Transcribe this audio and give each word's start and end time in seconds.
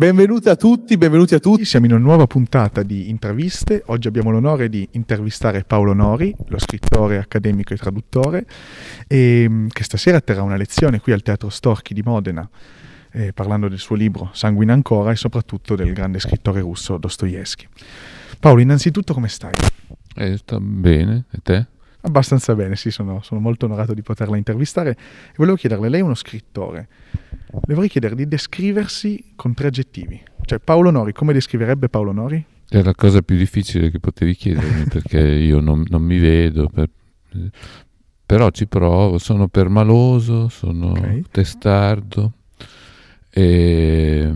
Benvenuti 0.00 0.48
a 0.48 0.56
tutti, 0.56 0.96
benvenuti 0.96 1.34
a 1.34 1.38
tutti. 1.38 1.66
Siamo 1.66 1.84
in 1.84 1.92
una 1.92 2.00
nuova 2.00 2.26
puntata 2.26 2.82
di 2.82 3.10
interviste. 3.10 3.82
Oggi 3.88 4.08
abbiamo 4.08 4.30
l'onore 4.30 4.70
di 4.70 4.88
intervistare 4.92 5.62
Paolo 5.62 5.92
Nori, 5.92 6.34
lo 6.46 6.58
scrittore 6.58 7.18
accademico 7.18 7.74
e 7.74 7.76
traduttore, 7.76 8.46
e, 9.06 9.44
mm, 9.46 9.66
che 9.66 9.84
stasera 9.84 10.22
terrà 10.22 10.40
una 10.40 10.56
lezione 10.56 11.00
qui 11.00 11.12
al 11.12 11.20
Teatro 11.20 11.50
Storchi 11.50 11.92
di 11.92 12.00
Modena, 12.00 12.48
eh, 13.10 13.34
parlando 13.34 13.68
del 13.68 13.78
suo 13.78 13.94
libro 13.94 14.30
Sanguina 14.32 14.72
ancora 14.72 15.10
e 15.10 15.16
soprattutto 15.16 15.76
del 15.76 15.92
grande 15.92 16.18
scrittore 16.18 16.60
russo 16.60 16.96
Dostoevsky. 16.96 17.68
Paolo, 18.38 18.62
innanzitutto 18.62 19.12
come 19.12 19.28
stai? 19.28 19.52
Eh, 20.14 20.38
sta 20.38 20.58
bene, 20.58 21.26
e 21.30 21.40
te? 21.42 21.66
Abbastanza 22.00 22.54
bene, 22.54 22.74
sì, 22.74 22.90
sono, 22.90 23.20
sono 23.20 23.38
molto 23.38 23.66
onorato 23.66 23.92
di 23.92 24.00
poterla 24.00 24.38
intervistare. 24.38 24.92
E 24.92 25.34
volevo 25.36 25.58
chiederle, 25.58 25.90
lei 25.90 26.00
è 26.00 26.02
uno 26.02 26.14
scrittore 26.14 26.88
le 27.52 27.74
vorrei 27.74 27.88
chiedere 27.88 28.14
di 28.14 28.26
descriversi 28.26 29.32
con 29.36 29.54
tre 29.54 29.68
aggettivi. 29.68 30.20
Cioè 30.42 30.58
Paolo 30.58 30.90
Nori, 30.90 31.12
come 31.12 31.32
descriverebbe 31.32 31.88
Paolo 31.88 32.12
Nori? 32.12 32.44
È 32.68 32.82
la 32.82 32.94
cosa 32.94 33.22
più 33.22 33.36
difficile 33.36 33.90
che 33.90 33.98
potevi 33.98 34.34
chiedermi 34.34 34.84
perché 34.90 35.20
io 35.20 35.60
non, 35.60 35.84
non 35.88 36.02
mi 36.02 36.18
vedo, 36.18 36.68
per, 36.68 36.88
però 38.24 38.50
ci 38.50 38.66
provo, 38.66 39.18
sono 39.18 39.48
permaloso, 39.48 40.48
sono 40.48 40.90
okay. 40.90 41.24
testardo 41.30 42.32
e, 43.30 44.34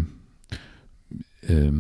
e, 1.46 1.70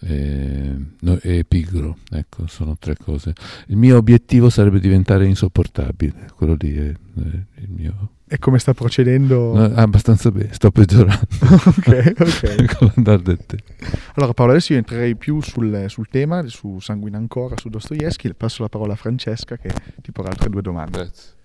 e, 0.00 0.76
no, 1.00 1.18
e, 1.20 1.44
pigro, 1.46 1.98
ecco, 2.10 2.46
sono 2.46 2.76
tre 2.78 2.96
cose. 2.96 3.32
Il 3.66 3.76
mio 3.76 3.96
obiettivo 3.96 4.50
sarebbe 4.50 4.80
diventare 4.80 5.26
insopportabile, 5.26 6.30
quello 6.34 6.56
lì 6.58 6.74
è, 6.74 6.88
è 6.88 7.60
il 7.60 7.70
mio 7.70 8.10
e 8.28 8.40
come 8.40 8.58
sta 8.58 8.74
procedendo? 8.74 9.54
No, 9.54 9.64
abbastanza 9.76 10.32
bene, 10.32 10.52
sto 10.52 10.72
peggiorando. 10.72 11.28
ok, 11.40 12.12
ok. 12.18 13.04
allora 14.16 14.34
Paolo, 14.34 14.50
adesso 14.50 14.72
io 14.72 14.80
entrerei 14.80 15.14
più 15.14 15.40
sul, 15.40 15.84
sul, 15.86 16.08
tema, 16.08 16.44
su 16.48 16.80
Sanguina 16.80 17.18
ancora, 17.18 17.56
su 17.56 17.68
Dostoevsky. 17.68 18.26
Le 18.26 18.34
passo 18.34 18.62
la 18.62 18.68
parola 18.68 18.94
a 18.94 18.96
Francesca 18.96 19.56
che 19.56 19.70
ti 20.02 20.10
porrà 20.10 20.30
altre 20.30 20.50
due 20.50 20.60
domande. 20.60 20.98
Grazie. 20.98 21.35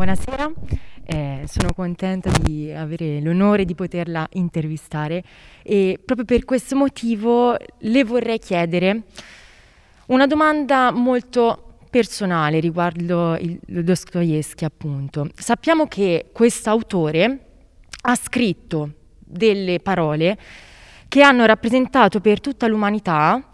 Buonasera, 0.00 0.50
eh, 1.04 1.44
sono 1.46 1.74
contenta 1.74 2.30
di 2.30 2.72
avere 2.72 3.20
l'onore 3.20 3.66
di 3.66 3.74
poterla 3.74 4.26
intervistare 4.32 5.22
e 5.62 6.00
proprio 6.02 6.24
per 6.24 6.46
questo 6.46 6.74
motivo 6.74 7.54
le 7.80 8.04
vorrei 8.04 8.38
chiedere 8.38 9.02
una 10.06 10.26
domanda 10.26 10.90
molto 10.90 11.74
personale 11.90 12.60
riguardo 12.60 13.36
il, 13.36 13.60
Dostoevsky, 13.62 14.64
appunto. 14.64 15.28
Sappiamo 15.34 15.86
che 15.86 16.30
quest'autore 16.32 17.46
ha 18.00 18.14
scritto 18.14 18.92
delle 19.18 19.80
parole 19.80 20.38
che 21.08 21.20
hanno 21.20 21.44
rappresentato 21.44 22.20
per 22.20 22.40
tutta 22.40 22.66
l'umanità 22.66 23.46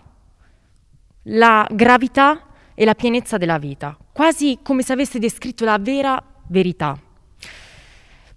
la 1.25 1.67
gravità 1.73 2.41
e 2.73 2.85
la 2.85 2.95
pienezza 2.95 3.37
della 3.37 3.59
vita, 3.59 3.99
quasi 4.13 4.61
come 4.63 4.83
se 4.83 4.93
avesse 4.93 5.19
descritto 5.19 5.65
la 5.65 5.79
vera 5.81 6.35
verità. 6.49 6.99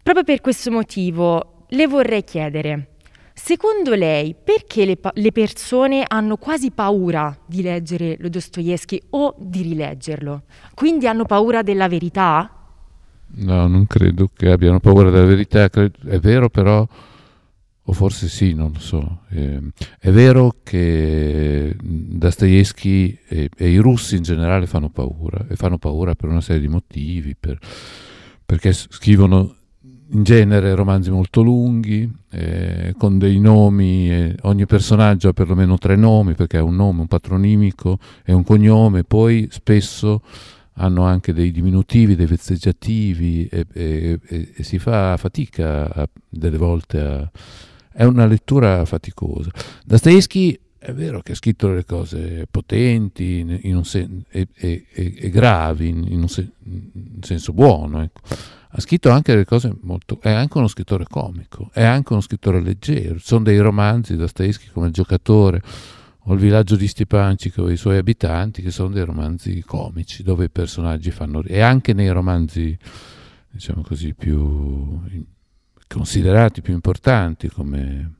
Proprio 0.02 0.24
per 0.24 0.42
questo 0.42 0.72
motivo 0.72 1.66
le 1.70 1.88
vorrei 1.88 2.24
chiedere, 2.24 2.90
Secondo 3.42 3.96
lei, 3.96 4.36
perché 4.36 4.84
le, 4.84 4.98
pa- 4.98 5.14
le, 5.16 5.32
persone 5.32 6.04
hanno 6.06 6.36
quasi 6.36 6.72
paura 6.72 7.36
di 7.46 7.62
leggere 7.62 8.18
lo 8.20 8.28
Dostoevsky 8.28 9.02
o 9.12 9.34
di 9.40 9.62
rileggerlo? 9.62 10.44
Quindi 10.74 11.08
hanno 11.08 11.24
paura 11.24 11.64
della 11.64 11.88
verità? 11.88 12.52
No, 13.38 13.68
non 13.68 13.88
credo 13.88 14.30
che 14.36 14.52
abbiano 14.52 14.82
paura 14.82 15.10
della 15.10 15.26
verità. 15.26 15.64
È 15.64 16.20
vero 16.20 16.50
però, 16.50 16.86
o 17.82 17.94
forse 17.94 18.28
sì, 18.28 18.54
non 18.54 18.72
lo 18.74 18.80
so. 18.80 19.22
Eh, 19.30 19.62
è 20.00 20.12
vero 20.12 20.58
che 20.62 21.76
Dostoevsky 21.82 23.20
e, 23.26 23.50
e, 23.56 23.70
i 23.70 23.78
russi 23.78 24.18
in 24.18 24.24
generale 24.24 24.68
fanno 24.68 24.90
paura, 24.90 25.46
e 25.48 25.56
fanno 25.56 25.78
paura 25.78 26.14
per 26.14 26.28
una 26.30 26.42
serie 26.42 26.62
di 26.62 26.68
motivi, 26.68 27.36
per, 27.40 27.58
perché 28.50 28.74
scrivono 28.74 29.54
in 30.10 30.24
genere 30.24 30.74
romanzi 30.74 31.12
molto 31.12 31.44
lunghi, 31.44 32.12
eh, 32.32 32.96
con 32.98 33.20
dei 33.20 33.40
nomi, 33.40 34.10
eh, 34.10 34.36
ogni 34.42 34.66
personaggio 34.66 35.30
ha 35.30 35.34
perlomeno 35.34 35.78
tre 35.78 35.96
nomi 35.96 36.34
perché 36.34 36.58
ha 36.58 36.64
un 36.64 36.76
nome, 36.76 37.02
un 37.02 37.08
patronimico 37.08 38.00
e 38.26 38.34
un 38.34 38.44
cognome, 38.44 39.04
poi 39.04 39.48
spesso 39.52 40.24
hanno 40.74 41.04
anche 41.04 41.32
dei 41.32 41.52
diminutivi, 41.52 42.16
dei 42.16 42.26
vezzeggiativi 42.26 43.46
e, 43.52 43.68
e, 43.72 44.20
e, 44.26 44.54
e 44.56 44.64
si 44.64 44.80
fa 44.80 45.16
fatica 45.18 45.94
a, 45.94 46.10
delle 46.28 46.58
volte 46.58 47.00
a... 47.00 47.32
è 47.94 48.04
una 48.04 48.26
lettura 48.26 48.84
faticosa. 48.86 49.52
Dostoevsky 49.86 50.60
è 50.80 50.94
vero 50.94 51.22
che 51.22 51.34
ha 51.34 51.36
scritto 51.36 51.68
delle 51.68 51.86
cose 51.86 52.48
potenti 52.50 53.46
sen- 53.84 54.24
e, 54.30 55.30
gravi 55.30 55.90
in, 55.90 56.22
un 56.22 56.30
sen- 56.30 56.52
in 56.64 57.22
senso 57.22 57.54
buono, 57.54 58.02
ecco 58.02 58.22
ha 58.72 58.82
scritto 58.82 59.10
anche 59.10 59.32
delle 59.32 59.46
cose 59.46 59.76
molto... 59.82 60.20
è 60.22 60.30
anche 60.30 60.58
uno 60.58 60.68
scrittore 60.68 61.06
comico, 61.10 61.72
è 61.74 61.84
anche 61.84 62.14
uno 62.14 62.22
scrittore 62.22 62.62
leggero. 62.62 63.18
Sono 63.18 63.44
dei 63.44 63.58
romanzi 63.58 64.14
da 64.14 64.22
Dostoevsky 64.22 64.68
come 64.72 64.88
Il 64.88 64.94
giocatore 64.94 65.62
o 66.20 66.34
Il 66.34 66.40
villaggio 66.40 66.76
di 66.76 66.88
Stipancico 66.88 67.68
e 67.68 67.74
i 67.74 67.78
suoi 67.78 67.98
abitanti 67.98 68.62
che 68.62 68.70
sono 68.70 68.90
dei 68.90 69.04
romanzi 69.04 69.64
comici 69.66 70.22
dove 70.22 70.46
i 70.46 70.50
personaggi 70.50 71.10
fanno... 71.10 71.42
e 71.44 71.62
anche 71.62 71.94
nei 71.94 72.10
romanzi, 72.10 72.78
diciamo 73.50 73.82
così, 73.82 74.14
più 74.14 75.02
considerati 75.88 76.62
più 76.62 76.74
importanti 76.74 77.50
come 77.50 78.19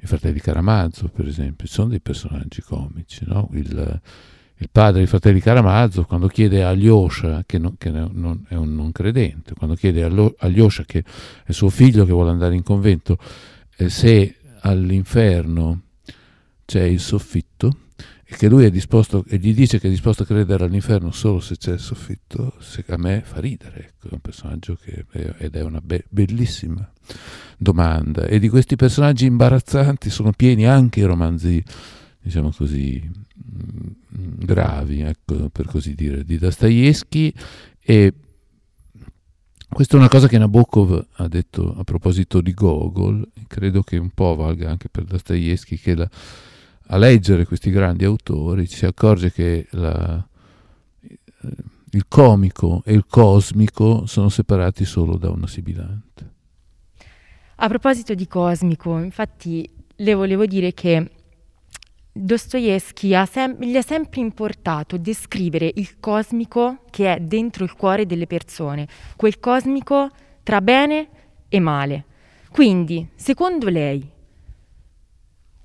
i 0.00 0.06
fratelli 0.06 0.40
Caramazzo, 0.40 1.08
per 1.08 1.26
esempio, 1.26 1.66
sono 1.66 1.88
dei 1.88 2.00
personaggi 2.00 2.62
comici, 2.62 3.24
no? 3.26 3.48
Il, 3.52 4.00
il 4.60 4.68
padre 4.70 4.98
dei 4.98 5.06
fratelli 5.06 5.40
Karamazov, 5.40 6.06
quando 6.06 6.26
chiede 6.28 6.62
a 6.62 6.68
Alyosha, 6.68 7.44
che, 7.46 7.58
non, 7.58 7.76
che 7.76 7.90
non, 7.90 8.44
è 8.48 8.54
un 8.54 8.74
non 8.74 8.92
credente, 8.92 9.54
quando 9.54 9.74
chiede 9.74 10.02
a 10.04 10.32
Alyosha, 10.38 10.84
che 10.84 11.04
è 11.44 11.52
suo 11.52 11.68
figlio 11.68 12.04
che 12.04 12.12
vuole 12.12 12.30
andare 12.30 12.54
in 12.54 12.62
convento, 12.62 13.18
eh, 13.76 13.88
se 13.88 14.36
all'inferno 14.60 15.82
c'è 16.64 16.82
il 16.82 17.00
soffitto, 17.00 17.76
e 18.24 18.36
che 18.36 18.48
lui 18.48 18.64
è 18.64 18.70
disposto, 18.70 19.24
e 19.28 19.38
gli 19.38 19.54
dice 19.54 19.80
che 19.80 19.86
è 19.86 19.90
disposto 19.90 20.24
a 20.24 20.26
credere 20.26 20.64
all'inferno 20.64 21.12
solo 21.12 21.40
se 21.40 21.56
c'è 21.56 21.72
il 21.72 21.80
soffitto, 21.80 22.54
a 22.86 22.96
me 22.96 23.22
fa 23.24 23.40
ridere, 23.40 23.86
ecco, 23.86 24.10
è 24.10 24.12
un 24.12 24.20
personaggio 24.20 24.76
che, 24.76 25.06
ed 25.38 25.56
è 25.56 25.62
una 25.62 25.80
be- 25.80 26.04
bellissima 26.08 26.88
domanda. 27.58 28.24
E 28.24 28.38
di 28.38 28.48
questi 28.48 28.76
personaggi 28.76 29.26
imbarazzanti 29.26 30.08
sono 30.08 30.32
pieni 30.32 30.66
anche 30.66 31.00
i 31.00 31.04
romanzi, 31.04 31.62
diciamo 32.20 32.52
così, 32.56 33.26
gravi, 33.34 35.00
ecco, 35.00 35.50
per 35.50 35.66
così 35.66 35.94
dire, 35.94 36.24
di 36.24 36.38
Dostoevsky 36.38 37.32
e 37.80 38.14
questa 39.68 39.96
è 39.96 39.98
una 39.98 40.08
cosa 40.08 40.28
che 40.28 40.38
Nabokov 40.38 41.06
ha 41.16 41.28
detto 41.28 41.74
a 41.76 41.84
proposito 41.84 42.40
di 42.40 42.54
Gogol, 42.54 43.28
credo 43.46 43.82
che 43.82 43.98
un 43.98 44.10
po' 44.10 44.34
valga 44.34 44.70
anche 44.70 44.88
per 44.88 45.04
Dostoevsky, 45.04 45.76
che 45.76 45.94
la, 45.94 46.08
a 46.86 46.96
leggere 46.96 47.44
questi 47.44 47.70
grandi 47.70 48.04
autori 48.04 48.66
si 48.66 48.86
accorge 48.86 49.30
che 49.30 49.66
la, 49.72 50.26
il 51.90 52.04
comico 52.08 52.82
e 52.84 52.94
il 52.94 53.04
cosmico 53.06 54.06
sono 54.06 54.30
separati 54.30 54.86
solo 54.86 55.16
da 55.18 55.30
una 55.30 55.46
sibilante. 55.46 56.36
A 57.60 57.66
proposito 57.66 58.14
di 58.14 58.28
cosmico, 58.28 58.98
infatti 58.98 59.68
le 59.96 60.14
volevo 60.14 60.46
dire 60.46 60.72
che 60.72 61.10
Dostoevsky 62.12 63.26
sem- 63.26 63.60
gli 63.60 63.74
è 63.74 63.82
sempre 63.82 64.20
importato 64.20 64.96
descrivere 64.96 65.72
il 65.74 65.98
cosmico 65.98 66.84
che 66.90 67.14
è 67.14 67.18
dentro 67.18 67.64
il 67.64 67.72
cuore 67.72 68.06
delle 68.06 68.28
persone, 68.28 68.86
quel 69.16 69.40
cosmico 69.40 70.08
tra 70.44 70.60
bene 70.60 71.08
e 71.48 71.58
male. 71.58 72.04
Quindi, 72.48 73.08
secondo 73.16 73.68
lei, 73.68 74.08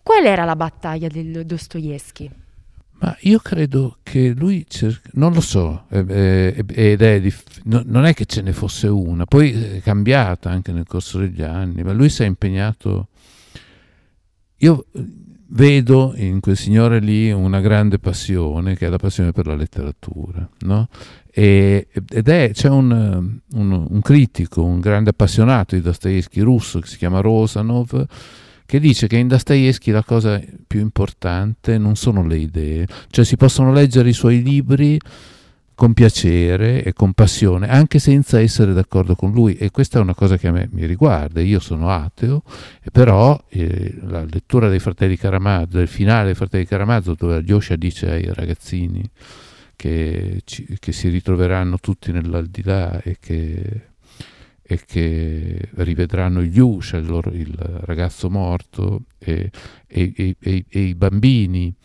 qual 0.01 0.25
era 0.25 0.45
la 0.45 0.55
battaglia 0.55 1.07
del 1.09 1.45
Dostoevsky? 1.45 2.42
Ma 3.03 3.17
io 3.23 3.39
credo 3.39 3.97
che 4.01 4.29
lui, 4.33 4.65
cerca, 4.65 5.09
non 5.15 5.33
lo 5.33 5.41
so, 5.41 5.87
ed 5.89 6.09
è 6.09 7.19
dif- 7.19 7.59
non 7.63 8.05
è 8.05 8.13
che 8.13 8.25
ce 8.25 8.41
ne 8.41 8.53
fosse 8.53 8.87
una, 8.87 9.25
poi 9.25 9.51
è 9.51 9.81
cambiata 9.81 10.49
anche 10.49 10.71
nel 10.71 10.87
corso 10.87 11.19
degli 11.19 11.41
anni, 11.41 11.83
ma 11.83 11.91
lui 11.91 12.07
si 12.07 12.23
è 12.23 12.25
impegnato. 12.25 13.09
Io 14.59 14.85
vedo 15.47 16.13
in 16.15 16.39
quel 16.39 16.55
signore 16.55 16.99
lì 16.99 17.29
una 17.29 17.59
grande 17.59 17.99
passione, 17.99 18.77
che 18.77 18.85
è 18.85 18.89
la 18.89 18.95
passione 18.95 19.33
per 19.33 19.47
la 19.47 19.55
letteratura. 19.55 20.49
No? 20.59 20.87
E, 21.29 21.89
ed 21.91 22.29
è, 22.29 22.51
c'è 22.53 22.69
un, 22.69 23.41
un, 23.51 23.85
un, 23.89 24.01
critico, 24.01 24.63
un 24.63 24.79
grande 24.79 25.09
appassionato 25.09 25.75
di 25.75 25.81
Dostoevsky 25.81 26.39
russo 26.39 26.79
che 26.79 26.87
si 26.87 26.95
chiama 26.95 27.19
Rosanov, 27.19 28.05
che 28.73 28.79
dice 28.79 29.05
che 29.05 29.17
in 29.17 29.27
Dostoevsky 29.27 29.91
la 29.91 30.03
cosa 30.03 30.41
più 30.65 30.79
importante 30.79 31.77
non 31.77 31.95
sono 31.95 32.25
le 32.25 32.37
idee, 32.37 32.87
cioè 33.11 33.23
si 33.23 33.37
possono 33.37 33.71
leggere 33.71 34.09
i 34.09 34.13
suoi 34.13 34.41
libri 34.41 34.99
con 35.75 35.93
piacere 35.93 36.83
e 36.83 36.91
con 36.91 37.13
passione, 37.13 37.69
anche 37.69 37.99
senza 37.99 38.39
essere 38.39 38.73
d'accordo 38.73 39.13
con 39.13 39.31
lui. 39.31 39.57
E 39.57 39.69
questa 39.69 39.99
è 39.99 40.01
una 40.01 40.15
cosa 40.15 40.37
che 40.37 40.47
a 40.47 40.51
me 40.51 40.69
mi 40.71 40.87
riguarda. 40.87 41.39
Io 41.39 41.59
sono 41.59 41.91
ateo, 41.91 42.41
però 42.91 43.39
eh, 43.49 43.95
la 44.07 44.23
lettura 44.23 44.69
dei 44.69 44.79
fratelli 44.79 45.17
Karamazzo, 45.17 45.77
del 45.77 45.87
finale 45.87 46.25
dei 46.25 46.33
fratelli 46.33 46.65
Karamazzo, 46.65 47.13
dove 47.13 47.35
Alyosha 47.35 47.75
dice 47.75 48.09
ai 48.09 48.33
ragazzini 48.33 49.07
che, 49.75 50.41
ci, 50.45 50.65
che 50.79 50.91
si 50.91 51.09
ritroveranno 51.09 51.77
tutti 51.77 52.11
nell'aldilà 52.11 53.03
e 53.03 53.17
che 53.19 53.91
e 54.65 54.79
che 54.85 55.69
rivedranno 55.75 56.41
gli 56.41 56.59
Usha, 56.59 56.97
il, 56.97 57.05
loro, 57.05 57.29
il 57.31 57.53
ragazzo 57.83 58.29
morto 58.29 59.03
e, 59.17 59.51
e, 59.85 60.35
e, 60.39 60.65
e 60.67 60.79
i 60.79 60.95
bambini 60.95 61.75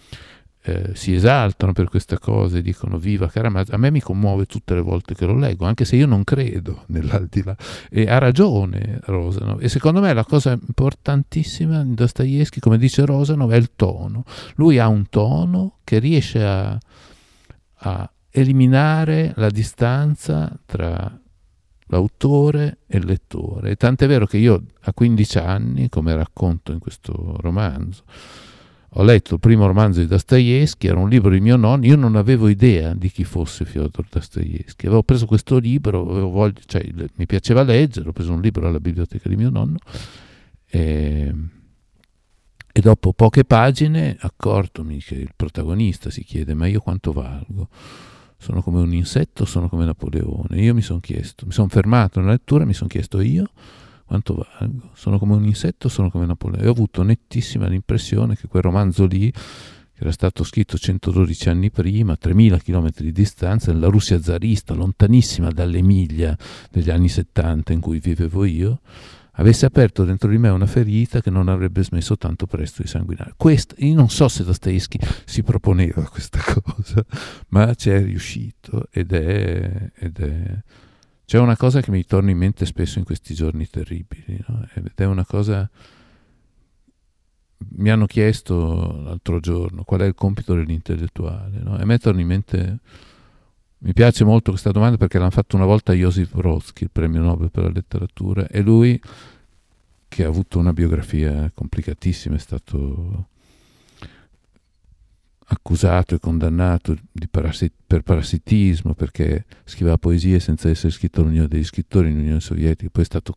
eh, 0.69 0.91
si 0.95 1.15
esaltano 1.15 1.73
per 1.73 1.89
queste 1.89 2.19
cose, 2.19 2.61
dicono 2.61 2.99
viva 2.99 3.29
Karamazov, 3.29 3.75
a 3.75 3.79
me 3.79 3.91
mi 3.91 4.01
commuove 4.01 4.45
tutte 4.45 4.75
le 4.75 4.83
volte 4.83 5.15
che 5.15 5.25
lo 5.25 5.35
leggo, 5.35 5.65
anche 5.65 5.87
se 5.87 5.97
io 5.97 6.07
non 6.07 6.25
credo 6.25 6.85
nell'aldilà. 6.89 7.57
E 7.89 8.09
ha 8.09 8.19
ragione 8.19 9.01
Rosanov. 9.05 9.63
E 9.63 9.69
secondo 9.69 10.01
me 10.01 10.13
la 10.13 10.25
cosa 10.25 10.53
importantissima 10.53 11.81
in 11.81 11.95
Dostoevsky, 11.95 12.61
come 12.61 12.77
dice 12.77 13.07
Rosanov, 13.07 13.51
è 13.51 13.57
il 13.57 13.71
tono. 13.75 14.25
Lui 14.57 14.79
ha 14.79 14.89
un 14.89 15.09
tono 15.09 15.79
che 15.85 15.99
riesce 15.99 16.45
a, 16.45 16.79
a 17.75 18.13
eliminare 18.31 19.33
la 19.37 19.49
distanza 19.49 20.55
tra 20.67 21.19
l'autore 21.89 22.79
e 22.87 22.99
il 22.99 23.07
lettore. 23.07 23.77
Tant'è 23.77 24.07
vero 24.07 24.27
che 24.27 24.39
io 24.39 24.63
a 24.83 24.93
15 24.93 25.39
anni, 25.39 25.89
come 25.89 26.15
racconto 26.15 26.73
in 26.73 26.79
questo 26.79 27.37
romanzo, 27.41 28.05
ho 28.93 29.03
letto 29.03 29.35
il 29.35 29.41
primo 29.41 29.67
romanzo 29.67 30.01
di 30.01 30.07
Dostoevsky, 30.07 30.89
era 30.89 30.99
un 30.99 31.09
libro 31.09 31.31
di 31.31 31.41
mio 31.41 31.57
nonno, 31.57 31.85
io 31.85 31.97
non 31.97 32.17
avevo 32.17 32.49
idea 32.49 32.95
di 32.95 33.11
chi 33.11 33.25
fosse 33.25 33.65
Fyodor 33.65 34.07
Dostoevsky. 34.09 34.87
Avevo 34.87 35.03
preso 35.03 35.27
questo 35.27 35.59
libro, 35.59 36.03
voglia, 36.05 36.61
cioè, 36.65 36.89
mi 37.15 37.27
piaceva 37.27 37.63
leggere, 37.63 38.09
ho 38.09 38.13
preso 38.13 38.33
un 38.33 38.41
libro 38.41 38.67
alla 38.67 38.81
biblioteca 38.81 39.29
di 39.29 39.37
mio 39.37 39.51
nonno 39.51 39.79
e, 40.71 41.35
e 42.73 42.81
dopo 42.81 43.13
poche 43.13 43.45
pagine 43.45 44.17
accortomi 44.19 44.99
che 44.99 45.15
il 45.15 45.33
protagonista 45.35 46.11
si 46.11 46.25
chiede 46.25 46.55
ma 46.55 46.67
io 46.67 46.81
quanto 46.81 47.13
valgo? 47.13 47.69
Sono 48.39 48.63
come 48.63 48.81
un 48.81 48.93
insetto, 48.93 49.45
sono 49.45 49.69
come 49.69 49.85
Napoleone. 49.85 50.61
Io 50.61 50.75
mi 50.75 50.83
sono 50.83 51.01
chiesto, 51.01 51.45
mi 51.45 51.53
sono 51.53 51.69
fermato 51.69 52.21
nella 52.21 52.33
lettura, 52.33 52.65
mi 52.65 52.75
sono 52.75 52.89
chiesto 52.89 53.21
io 53.21 53.51
quanto 54.09 54.47
valgo? 54.59 54.89
Sono 54.95 55.19
come 55.19 55.35
un 55.35 55.45
insetto, 55.45 55.91
sono 55.91 56.11
come 56.11 56.25
Napoleone. 56.25 56.65
E 56.65 56.69
ho 56.69 56.73
avuto 56.73 57.03
nettissima 57.03 57.69
l'impressione 57.69 58.37
che 58.37 58.49
quel 58.49 58.63
romanzo 58.63 59.05
lì, 59.05 59.31
che 59.31 60.01
era 60.01 60.13
stato 60.13 60.45
scritto 60.45 60.79
112 60.79 61.51
anni 61.51 61.71
prima, 61.71 62.15
a 62.15 62.17
3000 62.17 62.59
km 62.59 62.89
di 62.97 63.13
distanza, 63.13 63.71
nella 63.71 63.89
Russia 63.89 64.21
zarista, 64.21 64.73
lontanissima 64.73 65.51
dall'Emilia 65.51 66.35
degli 66.71 66.89
anni 66.89 67.11
70 67.11 67.75
in 67.75 67.81
cui 67.81 67.99
vivevo 67.99 68.45
io, 68.47 68.81
avesse 69.39 69.67
aperto 69.67 70.05
dentro 70.05 70.29
di 70.31 70.39
me 70.39 70.49
una 70.49 70.67
ferita 70.67 71.21
che 71.21 71.31
non 71.31 71.49
avrebbe 71.49 71.83
smesso 71.83 72.17
tanto 72.17 72.47
presto 72.47 72.83
di 72.83 72.89
sanguinare. 72.89 73.35
Questo, 73.37 73.75
io 73.79 73.95
non 73.95 74.11
so 74.11 74.29
se 74.29 74.45
Dostoevsky 74.45 74.99
si 75.25 75.43
proponeva 75.43 76.09
questa 76.09 76.41
cosa, 76.63 77.05
ma 77.49 77.75
ci 77.75 77.91
è 77.91 78.03
riuscito 78.03 78.87
ed 78.91 79.13
è, 79.13 79.91
ed 79.95 80.19
è 80.19 80.63
c'è 81.29 81.39
una 81.39 81.59
cosa 81.59 81.83
che 81.83 81.91
mi 81.91 82.07
torna 82.07 82.31
in 82.31 82.39
mente 82.39 82.65
spesso 82.65 82.99
in 82.99 83.05
questi 83.05 83.35
giorni 83.35 83.69
terribili, 83.69 84.43
no? 84.47 84.67
ed 84.73 84.91
è 84.95 85.05
una 85.05 85.27
cosa... 85.27 85.69
Mi 87.73 87.91
hanno 87.91 88.07
chiesto 88.07 89.03
l'altro 89.03 89.39
giorno 89.39 89.85
qual 89.85 90.01
è 90.01 90.07
il 90.07 90.15
compito 90.15 90.55
dell'intellettuale, 90.55 91.59
no? 91.59 91.77
e 91.79 91.83
a 91.83 91.85
me 91.85 91.99
torna 91.99 92.23
in 92.23 92.27
mente... 92.27 92.79
Mi 93.81 93.93
piace 93.93 94.25
molto 94.25 94.51
questa 94.51 94.73
domanda 94.73 94.97
perché 94.97 95.19
l'hanno 95.19 95.31
fatto 95.31 95.55
una 95.55 95.65
volta 95.65 95.93
Josip 95.93 96.35
Brodsky, 96.35 96.85
il 96.85 96.91
premio 96.91 97.21
Nobel 97.21 97.51
per 97.51 97.63
la 97.63 97.71
letteratura, 97.71 98.49
e 98.49 98.61
lui, 98.61 99.01
che 100.09 100.25
ha 100.25 100.29
avuto 100.29 100.59
una 100.59 100.73
biografia 100.73 101.51
complicatissima, 101.55 102.35
è 102.35 102.39
stato 102.39 103.29
accusato 105.51 106.15
e 106.15 106.19
condannato 106.19 106.97
parasit- 107.31 107.73
per 107.87 108.03
parassitismo 108.03 108.95
perché 108.95 109.47
scriveva 109.65 109.97
poesie 109.97 110.41
senza 110.41 110.69
essere 110.69 110.89
iscritto 110.89 111.21
all'Unione 111.21 111.49
degli 111.49 111.65
scrittori 111.65 112.11
in 112.11 112.19
Unione 112.19 112.41
Sovietica, 112.41 112.91
poi 112.91 113.03
è 113.03 113.07
stato 113.07 113.37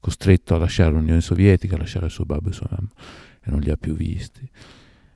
costretto 0.00 0.54
a 0.54 0.58
lasciare 0.58 0.90
l'Unione 0.90 1.20
Sovietica, 1.20 1.76
a 1.76 1.78
lasciare 1.78 2.06
il 2.06 2.10
suo 2.10 2.24
babbo 2.24 2.50
e 2.50 2.52
sua 2.52 2.68
mamma 2.70 2.90
e 3.42 3.50
non 3.50 3.60
li 3.60 3.70
ha 3.70 3.76
più 3.76 3.94
visti. 3.94 4.50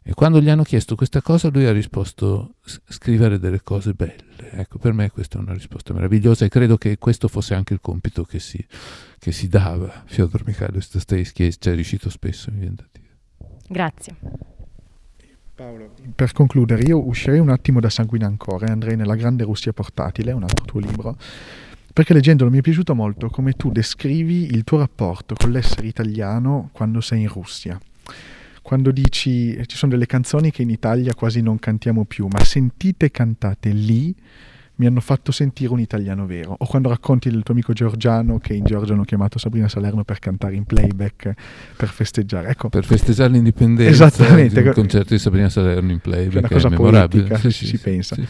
E 0.03 0.15
quando 0.15 0.41
gli 0.41 0.49
hanno 0.49 0.63
chiesto 0.63 0.95
questa 0.95 1.21
cosa 1.21 1.49
lui 1.51 1.67
ha 1.67 1.73
risposto 1.73 2.55
scrivere 2.89 3.39
delle 3.39 3.63
cose 3.63 3.93
belle. 3.93 4.51
Ecco, 4.53 4.79
per 4.79 4.93
me 4.93 5.11
questa 5.11 5.39
è 5.39 5.41
una 5.41 5.53
risposta 5.53 5.93
meravigliosa 5.93 6.45
e 6.45 6.49
credo 6.49 6.79
che 6.79 6.97
questo 6.99 7.29
fosse 7.29 7.55
anche 7.55 7.75
il 7.75 7.81
compito 7.81 8.25
che 8.25 8.39
si, 8.39 8.65
che 9.19 9.33
si 9.33 9.49
dava 9.49 10.05
Fyodor 10.07 10.43
Mikhailovich 10.47 10.91
Dostoevsky 10.91 11.47
e 11.47 11.55
ci 11.59 11.69
è 11.69 11.75
riuscito 11.75 12.09
spesso, 12.09 12.51
mi 12.51 12.61
viene 12.61 12.77
da 12.77 12.87
dire. 12.91 13.09
Grazie. 13.69 14.17
Paolo, 15.55 15.93
per 16.15 16.33
concludere, 16.33 16.83
io 16.85 17.07
uscirei 17.07 17.39
un 17.39 17.51
attimo 17.51 17.81
da 17.81 17.91
Sanguina 17.91 18.27
Ancora 18.27 18.67
e 18.67 18.71
andrei 18.71 18.97
nella 18.97 19.15
Grande 19.15 19.45
Russia 19.45 19.75
Portatile, 19.75 20.33
un 20.33 20.43
altro 20.43 20.65
tuo 20.65 20.81
libro, 20.81 21.19
perché 21.93 22.15
leggendolo 22.15 22.51
mi 22.51 22.59
è 22.59 22.63
piaciuto 22.63 22.95
molto 22.95 23.29
come 23.29 23.53
tu 23.53 23.71
descrivi 23.71 24.47
il 24.47 24.65
tuo 24.65 24.79
rapporto 24.79 25.35
con 25.35 25.51
l'essere 25.51 25.87
italiano 25.87 26.71
quando 26.73 27.03
sei 27.03 27.21
in 27.21 27.29
Russia. 27.29 27.79
Quando 28.71 28.93
dici 28.93 29.61
ci 29.67 29.77
sono 29.77 29.91
delle 29.91 30.07
canzoni 30.07 30.53
che 30.53 30.63
in 30.63 30.71
Italia 30.71 31.13
quasi 31.13 31.43
non 31.43 31.59
cantiamo 31.59 32.05
più, 32.05 32.29
ma 32.31 32.39
sentite 32.45 33.11
cantate 33.11 33.71
lì 33.71 34.15
mi 34.77 34.87
hanno 34.87 35.01
fatto 35.01 35.33
sentire 35.33 35.73
un 35.73 35.81
italiano 35.81 36.25
vero. 36.25 36.55
O 36.57 36.65
quando 36.67 36.89
racconti 36.89 37.31
del 37.31 37.43
tuo 37.43 37.53
amico 37.53 37.73
Giorgiano 37.73 38.39
che 38.39 38.55
in 38.55 38.63
Georgia 38.63 38.93
hanno 38.93 39.03
chiamato 39.03 39.41
Sabrina 39.41 39.67
Salerno 39.67 40.05
per 40.05 40.21
cantare 40.21 40.55
in 40.55 40.67
playback, 40.67 41.33
per 41.77 41.89
festeggiare. 41.89 42.51
Ecco. 42.51 42.69
Per 42.69 42.85
festeggiare 42.85 43.33
l'indipendenza. 43.33 44.07
Esattamente. 44.07 44.61
Il 44.61 44.71
concerto 44.71 45.15
di 45.15 45.19
Sabrina 45.19 45.49
Salerno 45.49 45.91
in 45.91 45.99
playback. 45.99 46.35
È 46.35 46.39
una 46.39 46.49
cosa 46.49 46.69
è 46.69 46.77
politica, 46.77 47.39
se 47.39 47.51
sì, 47.51 47.67
si 47.67 47.77
sì, 47.77 47.79
pensa. 47.79 48.15
Sì. 48.15 48.27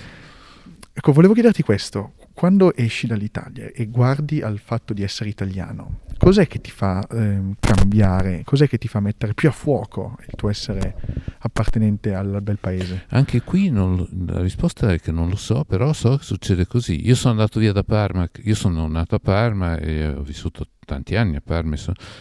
Ecco, 1.01 1.13
volevo 1.13 1.33
chiederti 1.33 1.63
questo. 1.63 2.13
Quando 2.35 2.77
esci 2.77 3.07
dall'Italia 3.07 3.71
e 3.73 3.87
guardi 3.87 4.43
al 4.43 4.59
fatto 4.59 4.93
di 4.93 5.03
essere 5.03 5.31
italiano, 5.31 6.01
cos'è 6.19 6.47
che 6.47 6.61
ti 6.61 6.71
fa 6.71 7.03
eh, 7.07 7.41
cambiare, 7.59 8.43
cos'è 8.45 8.69
che 8.69 8.77
ti 8.77 8.87
fa 8.87 9.01
mettere 9.01 9.33
più 9.33 9.49
a 9.49 9.51
fuoco 9.51 10.19
il 10.21 10.35
tuo 10.37 10.51
essere 10.51 10.95
appartenente 11.39 12.13
al 12.13 12.41
bel 12.43 12.59
paese? 12.59 13.07
Anche 13.09 13.41
qui 13.41 13.71
non, 13.71 14.07
la 14.27 14.43
risposta 14.43 14.93
è 14.93 15.01
che 15.01 15.11
non 15.11 15.31
lo 15.31 15.37
so, 15.37 15.65
però 15.65 15.95
so 15.95 16.19
che 16.19 16.25
succede 16.25 16.67
così. 16.67 17.07
Io 17.07 17.15
sono 17.15 17.33
andato 17.33 17.61
via 17.61 17.73
da 17.73 17.83
Parma, 17.83 18.29
io 18.43 18.55
sono 18.55 18.87
nato 18.87 19.15
a 19.15 19.21
Parma 19.21 19.79
e 19.79 20.07
ho 20.07 20.23
vissuto 20.23 20.67
tanti 20.85 21.17
anni 21.17 21.37
a 21.37 21.43
Parma 21.43 21.77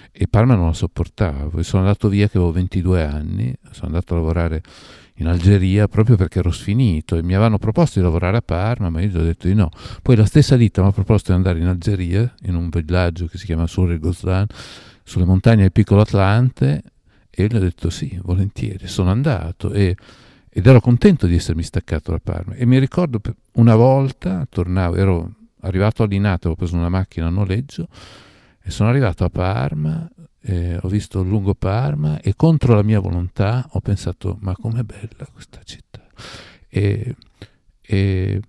e 0.09 0.27
Parma 0.29 0.55
non 0.55 0.67
la 0.67 0.73
sopportavo. 0.73 1.61
sono 1.63 1.81
andato 1.81 2.07
via 2.07 2.29
che 2.29 2.37
avevo 2.37 2.53
22 2.53 3.03
anni, 3.03 3.53
sono 3.71 3.87
andato 3.87 4.13
a 4.13 4.17
lavorare 4.17 4.61
in 5.19 5.27
Algeria 5.27 5.87
proprio 5.87 6.15
perché 6.15 6.39
ero 6.39 6.51
sfinito 6.51 7.15
e 7.15 7.23
mi 7.23 7.33
avevano 7.33 7.57
proposto 7.57 7.99
di 7.99 8.05
lavorare 8.05 8.37
a 8.37 8.41
Parma, 8.41 8.89
ma 8.89 9.01
io 9.01 9.09
gli 9.09 9.17
ho 9.17 9.23
detto 9.23 9.47
di 9.47 9.53
no. 9.53 9.69
Poi 10.01 10.15
la 10.15 10.25
stessa 10.25 10.55
ditta 10.55 10.81
mi 10.81 10.87
ha 10.87 10.91
proposto 10.91 11.31
di 11.31 11.37
andare 11.37 11.59
in 11.59 11.67
Algeria, 11.67 12.33
in 12.43 12.55
un 12.55 12.69
villaggio 12.69 13.27
che 13.27 13.37
si 13.37 13.45
chiama 13.45 13.67
Sur 13.67 13.97
Gozlan, 13.99 14.47
sulle 15.03 15.25
montagne 15.25 15.61
del 15.61 15.71
piccolo 15.71 16.01
Atlante, 16.01 16.83
e 17.29 17.47
gli 17.47 17.55
ho 17.55 17.59
detto 17.59 17.89
sì, 17.89 18.19
volentieri. 18.23 18.87
Sono 18.87 19.11
andato 19.11 19.71
e, 19.71 19.95
ed 20.49 20.65
ero 20.65 20.79
contento 20.79 21.27
di 21.27 21.35
essermi 21.35 21.63
staccato 21.63 22.11
da 22.11 22.19
Parma. 22.23 22.53
E 22.53 22.65
mi 22.65 22.79
ricordo 22.79 23.19
una 23.53 23.75
volta, 23.75 24.47
tornavo, 24.49 24.95
ero 24.95 25.33
arrivato 25.61 26.03
all'Inate, 26.03 26.47
avevo 26.47 26.55
preso 26.55 26.75
una 26.75 26.89
macchina 26.89 27.27
a 27.27 27.29
noleggio, 27.29 27.87
e 28.61 28.71
sono 28.71 28.87
arrivato 28.87 29.25
a 29.25 29.29
Parma 29.29 30.09
eh, 30.41 30.77
ho 30.81 30.87
visto 30.87 31.21
lungo 31.21 31.53
Parma 31.53 32.19
e 32.21 32.35
contro 32.35 32.73
la 32.73 32.83
mia 32.83 32.99
volontà 32.99 33.67
ho 33.71 33.81
pensato 33.81 34.37
ma 34.41 34.55
com'è 34.55 34.83
bella 34.83 35.27
questa 35.31 35.61
città? 35.63 36.05
E, 36.67 37.15
e, 37.81 38.41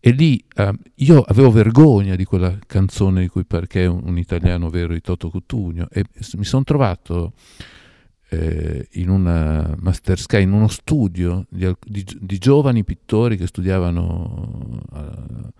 e 0.00 0.10
lì 0.10 0.44
eh, 0.54 0.72
io 0.96 1.20
avevo 1.20 1.50
vergogna 1.50 2.16
di 2.16 2.24
quella 2.24 2.58
canzone 2.66 3.20
di 3.22 3.28
cui 3.28 3.44
perché 3.44 3.84
è 3.84 3.86
un, 3.86 4.02
un 4.04 4.18
italiano 4.18 4.70
vero 4.70 4.92
di 4.92 5.00
Toto 5.00 5.30
Cutugno 5.30 5.88
e 5.90 6.04
mi 6.36 6.44
sono 6.44 6.64
trovato 6.64 7.32
eh, 8.30 8.88
in 8.92 9.08
una 9.08 9.74
Master 9.78 10.18
Sky, 10.18 10.42
in 10.42 10.52
uno 10.52 10.68
studio 10.68 11.46
di, 11.48 11.72
di, 11.86 12.04
di 12.20 12.38
giovani 12.38 12.84
pittori 12.84 13.36
che 13.36 13.46
studiavano 13.46 14.82
eh, 14.94 15.52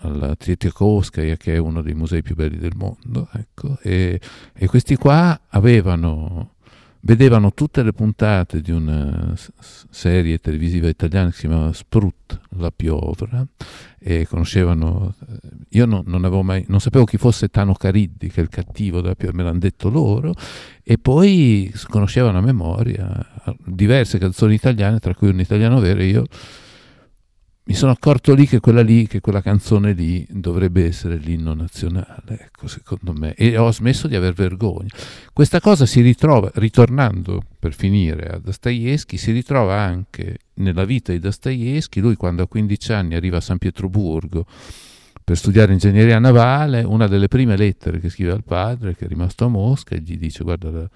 alla 0.00 0.34
Tretjakovskaya 0.34 1.36
che 1.36 1.54
è 1.54 1.58
uno 1.58 1.82
dei 1.82 1.94
musei 1.94 2.22
più 2.22 2.34
belli 2.34 2.58
del 2.58 2.74
mondo 2.76 3.28
ecco, 3.32 3.78
e, 3.82 4.20
e, 4.54 4.66
questi 4.66 4.96
qua 4.96 5.38
avevano 5.48 6.54
vedevano 7.02 7.52
tutte 7.54 7.82
le 7.82 7.92
puntate 7.92 8.60
di 8.60 8.72
una 8.72 9.34
serie 9.88 10.38
televisiva 10.38 10.86
italiana 10.88 11.30
che 11.30 11.34
si 11.34 11.46
chiamava 11.46 11.72
Sprut, 11.72 12.40
la 12.58 12.70
piovra 12.70 13.46
e 13.98 14.26
conoscevano 14.26 15.14
eh, 15.26 15.48
io 15.70 15.86
non, 15.86 16.02
non, 16.06 16.24
avevo 16.24 16.42
mai 16.42 16.64
non 16.68 16.80
sapevo 16.80 17.04
chi 17.04 17.16
fosse 17.16 17.48
Tano 17.48 17.74
Cariddi 17.74 18.28
che 18.28 18.40
è 18.40 18.42
il 18.42 18.50
cattivo 18.50 19.00
della 19.00 19.14
piovra 19.14 19.36
me 19.36 19.44
l'hanno 19.44 19.58
detto 19.58 19.88
loro 19.88 20.34
e 20.82 20.98
poi 20.98 21.72
conoscevano 21.88 22.38
a 22.38 22.42
memoria 22.42 23.26
diverse 23.64 24.18
canzoni 24.18 24.54
italiane 24.54 24.98
tra 24.98 25.14
cui 25.14 25.28
un 25.28 25.40
italiano 25.40 25.80
vero 25.80 26.00
e 26.00 26.06
io 26.06 26.24
mi 27.70 27.76
sono 27.76 27.92
accorto 27.92 28.34
lì 28.34 28.48
che 28.48 28.58
quella 28.58 28.82
lì, 28.82 29.06
che 29.06 29.20
quella 29.20 29.40
canzone 29.40 29.92
lì 29.92 30.26
dovrebbe 30.28 30.86
essere 30.86 31.14
l'inno 31.14 31.54
nazionale, 31.54 32.40
ecco, 32.40 32.66
secondo 32.66 33.12
me, 33.12 33.32
e 33.34 33.56
ho 33.56 33.70
smesso 33.70 34.08
di 34.08 34.16
aver 34.16 34.32
vergogna. 34.32 34.88
Questa 35.32 35.60
cosa 35.60 35.86
si 35.86 36.00
ritrova, 36.00 36.50
ritornando 36.54 37.40
per 37.60 37.72
finire 37.72 38.26
a 38.26 38.38
Dostoevsky, 38.38 39.16
si 39.16 39.30
ritrova 39.30 39.78
anche 39.78 40.38
nella 40.54 40.84
vita 40.84 41.12
di 41.12 41.20
Dostoevsky, 41.20 42.00
lui 42.00 42.16
quando 42.16 42.42
a 42.42 42.48
15 42.48 42.92
anni 42.92 43.14
arriva 43.14 43.36
a 43.36 43.40
San 43.40 43.58
Pietroburgo 43.58 44.46
per 45.22 45.36
studiare 45.36 45.72
ingegneria 45.72 46.18
navale, 46.18 46.82
una 46.82 47.06
delle 47.06 47.28
prime 47.28 47.56
lettere 47.56 48.00
che 48.00 48.08
scrive 48.08 48.32
al 48.32 48.42
padre, 48.42 48.96
che 48.96 49.04
è 49.04 49.08
rimasto 49.08 49.44
a 49.44 49.48
Mosca, 49.48 49.94
e 49.94 50.00
gli 50.00 50.18
dice, 50.18 50.42
guarda, 50.42 50.90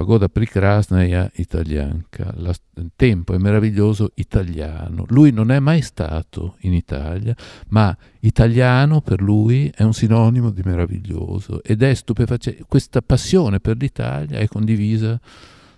Pagoda 0.00 0.30
Prikrasnaya 0.30 1.30
italianca, 1.34 2.32
la, 2.36 2.54
il 2.76 2.90
tempo 2.96 3.34
è 3.34 3.36
meraviglioso 3.36 4.12
italiano. 4.14 5.04
Lui 5.08 5.30
non 5.30 5.50
è 5.50 5.58
mai 5.58 5.82
stato 5.82 6.56
in 6.60 6.72
Italia, 6.72 7.36
ma 7.68 7.94
italiano 8.20 9.02
per 9.02 9.20
lui 9.20 9.70
è 9.74 9.82
un 9.82 9.92
sinonimo 9.92 10.48
di 10.52 10.62
meraviglioso 10.64 11.62
ed 11.62 11.82
è 11.82 11.92
stupefacente. 11.92 12.64
Questa 12.66 13.02
passione 13.02 13.60
per 13.60 13.76
l'Italia 13.76 14.38
è 14.38 14.46
condivisa 14.46 15.20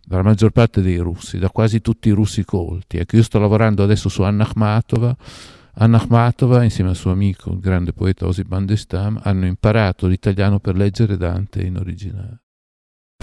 dalla 0.07 0.23
maggior 0.23 0.53
parte 0.53 0.83
dei 0.83 0.99
russi, 0.99 1.41
da 1.41 1.51
quasi 1.51 1.81
tutti 1.81 2.07
i 2.07 2.13
russi 2.13 2.45
colti. 2.45 2.99
Ecco, 2.99 3.17
io 3.17 3.25
sto 3.25 3.41
lavorando 3.41 3.83
adesso 3.83 4.09
su 4.09 4.23
Anna 4.23 4.45
Akhmatova. 4.45 5.17
Anna 5.75 5.97
Akhmatova, 5.97 6.63
insieme 6.63 6.91
al 6.91 6.97
suo 6.97 7.11
amico, 7.11 7.51
il 7.51 7.59
grande 7.59 7.93
poeta 7.93 8.29
Osip 8.29 8.47
Bandestam, 8.47 9.19
hanno 9.21 9.47
imparato 9.47 10.07
l'italiano 10.07 10.61
per 10.61 10.77
leggere 10.77 11.17
Dante 11.17 11.61
in 11.63 11.77
originale. 11.77 12.42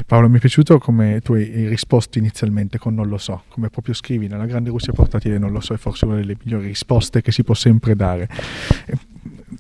Paolo, 0.06 0.30
mi 0.30 0.38
è 0.38 0.40
piaciuto 0.40 0.78
come 0.80 1.22
tu 1.22 1.34
hai 1.34 1.68
risposto 1.68 2.18
inizialmente 2.18 2.78
con 2.78 2.94
non 2.94 3.08
lo 3.08 3.18
so, 3.18 3.44
come 3.50 3.70
proprio 3.70 3.94
scrivi 3.94 4.28
nella 4.28 4.46
grande 4.46 4.70
Russia 4.70 4.94
portatile 4.94 5.38
non 5.38 5.52
lo 5.52 5.60
so, 5.60 5.74
è 5.74 5.78
forse 5.78 6.06
una 6.06 6.16
delle 6.16 6.36
migliori 6.44 6.68
risposte 6.68 7.22
che 7.22 7.32
si 7.32 7.44
può 7.44 7.54
sempre 7.54 7.96
dare. 7.96 8.28
Eh, 8.86 8.98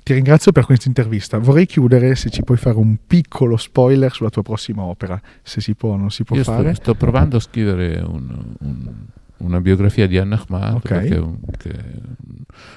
ti 0.03 0.13
ringrazio 0.13 0.51
per 0.51 0.65
questa 0.65 0.88
intervista. 0.88 1.38
Vorrei 1.38 1.65
chiudere 1.65 2.15
se 2.15 2.29
ci 2.29 2.43
puoi 2.43 2.58
fare 2.58 2.77
un 2.77 2.98
piccolo 3.05 3.58
spoiler 3.58 4.12
sulla 4.12 4.29
tua 4.29 4.43
prossima 4.43 4.84
opera, 4.84 5.19
se 5.41 5.62
si 5.62 5.75
può 5.75 5.91
o 5.91 5.98
non 5.98 6.12
si 6.12 6.24
può 6.24 6.36
Io 6.36 6.43
fare. 6.43 6.74
Sto, 6.74 6.81
sto 6.81 6.96
provando 6.96 7.38
a 7.38 7.39
scrivere 7.39 8.00
un, 8.00 8.55
un, 8.60 8.93
una 9.38 9.62
biografia 9.62 10.08
di 10.08 10.17
Anna 10.17 10.43
Ahmad, 10.43 10.75
okay. 10.75 11.10
perché, 11.10 11.38
che, 11.58 11.79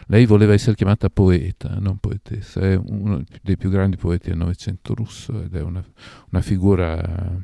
lei 0.07 0.27
voleva 0.27 0.53
essere 0.53 0.75
chiamata 0.75 1.09
poeta, 1.09 1.77
non 1.79 1.99
poetessa. 1.99 2.61
È 2.61 2.75
uno 2.75 3.23
dei 3.43 3.57
più 3.57 3.71
grandi 3.71 3.97
poeti 3.97 4.29
del 4.29 4.39
Novecento 4.39 4.95
russo 4.95 5.43
ed 5.43 5.55
è 5.55 5.63
una, 5.63 5.83
una 6.31 6.43
figura 6.43 7.41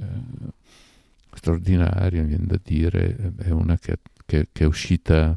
eh, 0.00 0.52
straordinaria, 1.32 2.22
viene 2.22 2.46
da 2.46 2.60
dire, 2.62 3.34
è 3.36 3.50
una 3.50 3.78
che, 3.78 3.98
che, 4.24 4.48
che 4.52 4.64
è 4.64 4.66
uscita 4.66 5.36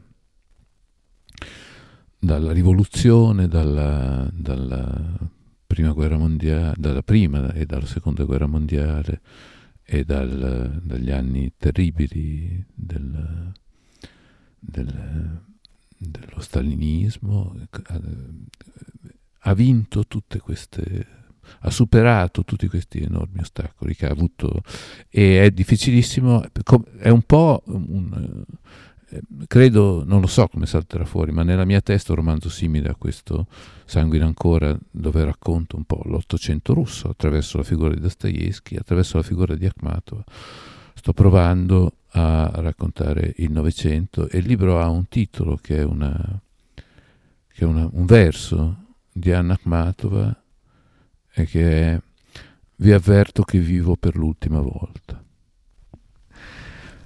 dalla 2.19 2.51
rivoluzione, 2.51 3.47
dalla, 3.47 4.29
dalla, 4.33 5.17
prima 5.65 5.91
guerra 5.91 6.17
mondiale, 6.17 6.73
dalla 6.77 7.03
prima 7.03 7.53
e 7.53 7.65
dalla 7.65 7.85
seconda 7.85 8.23
guerra 8.23 8.47
mondiale 8.47 9.21
e 9.83 10.03
dal, 10.03 10.81
dagli 10.83 11.11
anni 11.11 11.53
terribili 11.57 12.65
del, 12.73 13.51
del, 14.59 15.41
dello 15.97 16.39
stalinismo, 16.39 17.55
ha 19.39 19.53
vinto 19.53 20.07
tutte 20.07 20.39
queste 20.39 21.26
ha 21.59 21.69
superato 21.69 22.43
tutti 22.43 22.67
questi 22.67 23.01
enormi 23.01 23.39
ostacoli 23.39 23.95
che 23.95 24.05
ha 24.05 24.11
avuto 24.11 24.61
e 25.09 25.43
è 25.43 25.51
difficilissimo, 25.51 26.43
è 26.99 27.09
un 27.09 27.21
po' 27.23 27.63
un, 27.65 28.45
eh, 29.09 29.21
credo, 29.47 30.03
non 30.05 30.19
lo 30.19 30.27
so 30.27 30.47
come 30.47 30.65
salterà 30.65 31.05
fuori, 31.05 31.31
ma 31.31 31.43
nella 31.43 31.63
mia 31.63 31.79
testa 31.79 32.11
un 32.11 32.17
romanzo 32.17 32.49
simile 32.49 32.89
a 32.89 32.95
questo 32.95 33.47
Sanguine 33.85 34.25
ancora, 34.25 34.77
dove 34.91 35.23
racconto 35.23 35.77
un 35.77 35.85
po' 35.85 36.01
l'Ottocento 36.05 36.73
russo 36.73 37.09
attraverso 37.09 37.57
la 37.57 37.63
figura 37.63 37.93
di 37.93 38.01
Dostoevsky, 38.01 38.75
attraverso 38.75 39.15
la 39.17 39.23
figura 39.23 39.55
di 39.55 39.65
Akhmatova. 39.65 40.23
Sto 40.93 41.13
provando 41.13 41.93
a 42.11 42.51
raccontare 42.55 43.33
il 43.37 43.51
Novecento 43.51 44.27
e 44.27 44.39
il 44.39 44.45
libro 44.45 44.81
ha 44.81 44.89
un 44.89 45.07
titolo 45.07 45.57
che 45.61 45.77
è, 45.77 45.83
una, 45.83 46.41
che 46.73 47.63
è 47.63 47.63
una, 47.63 47.87
un 47.89 48.05
verso 48.05 48.75
di 49.09 49.31
Anna 49.31 49.53
Akhmatova 49.53 50.41
e 51.41 51.45
che 51.45 51.93
è 51.93 51.99
vi 52.79 52.91
avverto 52.91 53.43
che 53.43 53.59
vivo 53.59 53.95
per 53.95 54.15
l'ultima 54.15 54.59
volta. 54.59 55.21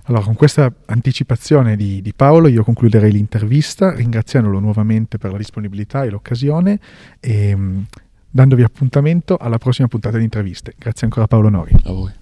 Allora, 0.06 0.24
con 0.24 0.34
questa 0.34 0.74
anticipazione 0.88 1.76
di, 1.76 2.02
di, 2.02 2.14
Paolo 2.14 2.48
io 2.48 2.64
concluderei 2.64 3.12
l'intervista 3.12 3.94
ringraziandolo 3.94 4.60
nuovamente 4.60 5.18
per 5.18 5.32
la 5.32 5.38
disponibilità 5.38 6.04
e 6.04 6.10
l'occasione 6.10 6.80
e 7.20 7.56
mh, 7.56 7.86
dandovi 8.30 8.64
appuntamento 8.64 9.38
alla 9.38 9.58
prossima 9.58 9.88
puntata 9.88 10.18
di 10.18 10.24
interviste. 10.24 10.74
Grazie 10.78 11.06
ancora 11.06 11.28
Paolo 11.28 11.50
Nori. 11.50 11.72
A 11.84 11.92
voi. 11.92 12.21